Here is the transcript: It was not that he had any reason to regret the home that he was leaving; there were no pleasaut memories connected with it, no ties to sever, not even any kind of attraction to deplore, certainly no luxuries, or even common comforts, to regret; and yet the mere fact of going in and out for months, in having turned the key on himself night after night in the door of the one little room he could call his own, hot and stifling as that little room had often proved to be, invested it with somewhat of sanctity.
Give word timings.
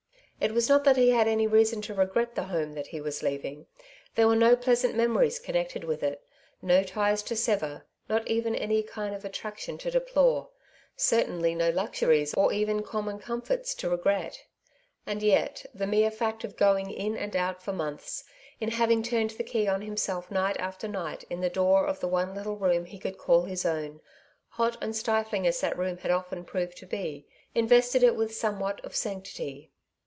It 0.41 0.55
was 0.55 0.67
not 0.67 0.83
that 0.85 0.97
he 0.97 1.11
had 1.11 1.27
any 1.27 1.45
reason 1.45 1.83
to 1.83 1.93
regret 1.93 2.33
the 2.33 2.45
home 2.45 2.73
that 2.73 2.87
he 2.87 2.99
was 2.99 3.21
leaving; 3.21 3.67
there 4.15 4.27
were 4.27 4.35
no 4.35 4.55
pleasaut 4.55 4.95
memories 4.95 5.37
connected 5.37 5.83
with 5.83 6.01
it, 6.01 6.25
no 6.63 6.81
ties 6.81 7.21
to 7.21 7.35
sever, 7.35 7.85
not 8.09 8.27
even 8.27 8.55
any 8.55 8.81
kind 8.81 9.13
of 9.13 9.23
attraction 9.23 9.77
to 9.77 9.91
deplore, 9.91 10.49
certainly 10.95 11.53
no 11.53 11.69
luxuries, 11.69 12.33
or 12.33 12.51
even 12.51 12.81
common 12.81 13.19
comforts, 13.19 13.75
to 13.75 13.89
regret; 13.91 14.39
and 15.05 15.21
yet 15.21 15.63
the 15.75 15.85
mere 15.85 16.09
fact 16.09 16.43
of 16.43 16.57
going 16.57 16.89
in 16.89 17.15
and 17.15 17.35
out 17.35 17.61
for 17.61 17.71
months, 17.71 18.23
in 18.59 18.71
having 18.71 19.03
turned 19.03 19.29
the 19.29 19.43
key 19.43 19.67
on 19.67 19.83
himself 19.83 20.31
night 20.31 20.57
after 20.57 20.87
night 20.87 21.23
in 21.29 21.41
the 21.41 21.51
door 21.51 21.85
of 21.85 21.99
the 21.99 22.07
one 22.07 22.33
little 22.33 22.57
room 22.57 22.85
he 22.85 22.97
could 22.97 23.19
call 23.19 23.43
his 23.43 23.63
own, 23.63 24.01
hot 24.49 24.75
and 24.81 24.95
stifling 24.95 25.45
as 25.45 25.61
that 25.61 25.73
little 25.77 25.85
room 25.85 25.97
had 25.99 26.09
often 26.09 26.43
proved 26.43 26.75
to 26.77 26.87
be, 26.87 27.27
invested 27.53 28.01
it 28.01 28.15
with 28.15 28.33
somewhat 28.33 28.83
of 28.83 28.95
sanctity. 28.95 29.69